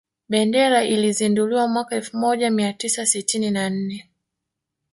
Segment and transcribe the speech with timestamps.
[0.29, 4.09] Bendera ilizinduliwa mwaka elfu moja mia tisa sitini na nne